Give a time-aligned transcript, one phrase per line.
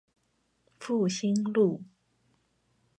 [0.79, 1.83] 復興路